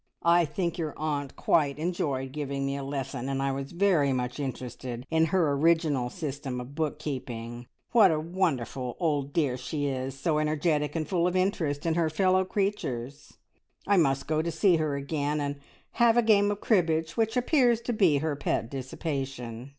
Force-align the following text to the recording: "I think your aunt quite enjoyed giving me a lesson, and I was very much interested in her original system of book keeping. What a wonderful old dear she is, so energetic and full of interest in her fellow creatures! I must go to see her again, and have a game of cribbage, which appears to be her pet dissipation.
"I 0.25 0.45
think 0.45 0.79
your 0.79 0.95
aunt 0.97 1.35
quite 1.35 1.77
enjoyed 1.77 2.31
giving 2.31 2.65
me 2.65 2.75
a 2.75 2.81
lesson, 2.83 3.29
and 3.29 3.39
I 3.39 3.51
was 3.51 3.71
very 3.71 4.11
much 4.11 4.39
interested 4.39 5.05
in 5.11 5.25
her 5.25 5.51
original 5.51 6.09
system 6.09 6.59
of 6.59 6.73
book 6.73 6.97
keeping. 6.97 7.67
What 7.91 8.09
a 8.09 8.19
wonderful 8.19 8.97
old 8.99 9.31
dear 9.31 9.57
she 9.57 9.85
is, 9.85 10.17
so 10.19 10.39
energetic 10.39 10.95
and 10.95 11.07
full 11.07 11.27
of 11.27 11.35
interest 11.35 11.85
in 11.85 11.93
her 11.93 12.09
fellow 12.09 12.43
creatures! 12.45 13.37
I 13.85 13.97
must 13.97 14.27
go 14.27 14.41
to 14.41 14.51
see 14.51 14.77
her 14.77 14.95
again, 14.95 15.39
and 15.39 15.57
have 15.91 16.17
a 16.17 16.23
game 16.23 16.49
of 16.49 16.61
cribbage, 16.61 17.15
which 17.15 17.37
appears 17.37 17.79
to 17.81 17.93
be 17.93 18.17
her 18.17 18.35
pet 18.35 18.71
dissipation. 18.71 19.69